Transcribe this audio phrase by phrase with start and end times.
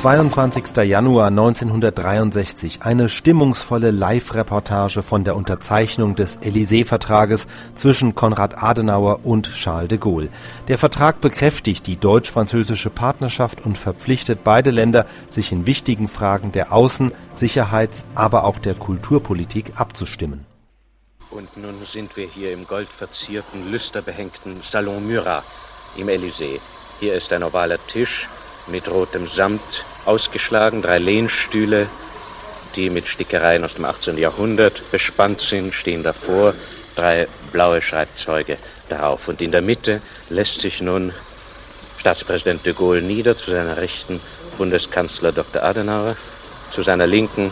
[0.00, 0.78] 22.
[0.84, 2.80] Januar 1963.
[2.80, 10.30] Eine stimmungsvolle Live-Reportage von der Unterzeichnung des Élysée-Vertrages zwischen Konrad Adenauer und Charles de Gaulle.
[10.68, 16.72] Der Vertrag bekräftigt die deutsch-französische Partnerschaft und verpflichtet beide Länder, sich in wichtigen Fragen der
[16.72, 20.46] Außen-, Sicherheits-, aber auch der Kulturpolitik abzustimmen.
[21.30, 25.44] Und nun sind wir hier im goldverzierten, lüsterbehängten Salon Murat
[25.98, 26.58] im Élysée.
[27.00, 28.30] Hier ist ein ovaler Tisch
[28.70, 31.88] mit rotem Samt ausgeschlagen, drei Lehnstühle,
[32.76, 34.16] die mit Stickereien aus dem 18.
[34.16, 36.54] Jahrhundert bespannt sind, stehen davor,
[36.94, 38.58] drei blaue Schreibzeuge
[38.88, 39.26] darauf.
[39.28, 41.12] Und in der Mitte lässt sich nun
[41.98, 44.20] Staatspräsident de Gaulle nieder, zu seiner Rechten
[44.56, 45.62] Bundeskanzler Dr.
[45.62, 46.16] Adenauer,
[46.70, 47.50] zu seiner Linken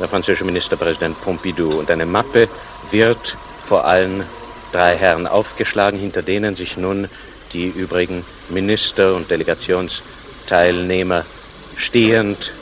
[0.00, 1.78] der französische Ministerpräsident Pompidou.
[1.78, 2.48] Und eine Mappe
[2.90, 3.36] wird
[3.68, 4.26] vor allen
[4.72, 7.08] drei Herren aufgeschlagen, hinter denen sich nun
[7.52, 9.30] die übrigen Minister und
[10.44, 11.24] Delegationsteilnehmer
[11.76, 12.52] stehend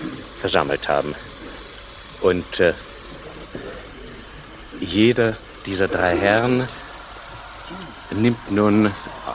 [0.40, 1.14] versammelt haben.
[2.20, 2.74] Und äh,
[4.80, 6.68] jeder dieser drei Herren
[8.10, 8.92] nimmt nun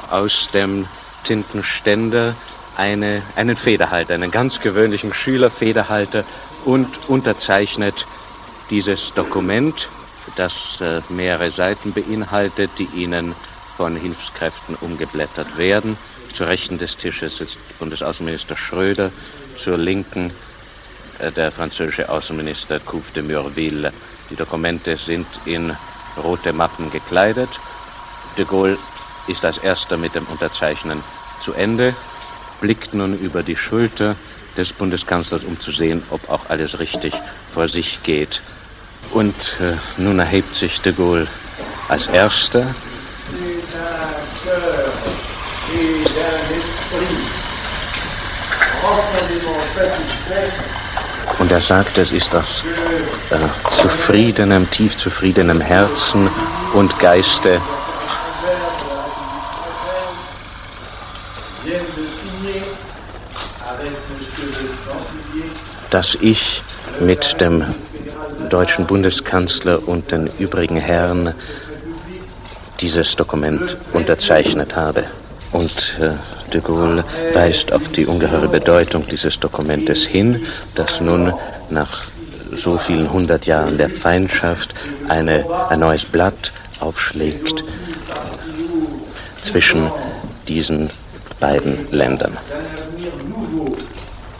[0.09, 0.87] aus dem
[1.25, 2.35] Tintenständer
[2.75, 6.23] eine, einen Federhalter, einen ganz gewöhnlichen Schülerfederhalter
[6.65, 8.05] und unterzeichnet
[8.69, 9.89] dieses Dokument,
[10.35, 13.35] das äh, mehrere Seiten beinhaltet, die Ihnen
[13.77, 15.97] von Hilfskräften umgeblättert werden.
[16.35, 19.11] Zur Rechten des Tisches sitzt Bundesaußenminister Schröder,
[19.63, 20.33] zur Linken
[21.19, 23.93] äh, der französische Außenminister Couve de Murville.
[24.29, 25.75] Die Dokumente sind in
[26.17, 27.49] rote Mappen gekleidet.
[28.37, 28.77] De Gaulle
[29.27, 31.03] ist als erster mit dem Unterzeichnen
[31.43, 31.95] zu Ende,
[32.59, 34.15] blickt nun über die Schulter
[34.57, 37.13] des Bundeskanzlers, um zu sehen, ob auch alles richtig
[37.53, 38.41] vor sich geht.
[39.11, 41.27] Und äh, nun erhebt sich de Gaulle
[41.87, 42.75] als erster
[51.39, 52.63] und er sagt, es ist aus
[53.31, 53.39] äh,
[53.81, 56.29] zufriedenem, tief zufriedenem Herzen
[56.73, 57.61] und Geiste.
[65.89, 66.63] Dass ich
[66.99, 67.75] mit dem
[68.49, 71.33] deutschen Bundeskanzler und den übrigen Herren
[72.79, 75.05] dieses Dokument unterzeichnet habe.
[75.51, 76.15] Und äh,
[76.53, 80.45] de Gaulle weist auf die ungeheure Bedeutung dieses Dokumentes hin,
[80.75, 81.33] das nun
[81.69, 82.05] nach
[82.55, 84.73] so vielen hundert Jahren der Feindschaft
[85.07, 87.63] eine, ein neues Blatt aufschlägt
[89.43, 89.91] zwischen
[90.47, 90.89] diesen
[91.39, 92.37] beiden Ländern.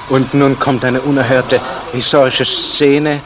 [0.09, 1.59] Und nun kommt eine unerhörte
[1.91, 3.21] historische Szene.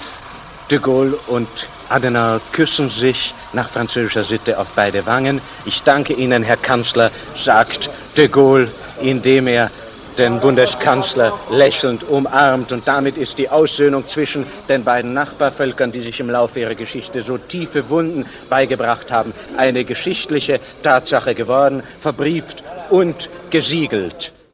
[0.69, 1.49] De Gaulle und
[1.91, 5.41] Adenauer küssen sich nach französischer Sitte auf beide Wangen.
[5.65, 7.11] Ich danke Ihnen, Herr Kanzler,
[7.43, 8.71] sagt de Gaulle,
[9.01, 9.69] indem er
[10.17, 12.71] den Bundeskanzler lächelnd umarmt.
[12.71, 17.23] Und damit ist die Aussöhnung zwischen den beiden Nachbarvölkern, die sich im Laufe ihrer Geschichte
[17.23, 24.33] so tiefe Wunden beigebracht haben, eine geschichtliche Tatsache geworden, verbrieft und gesiegelt.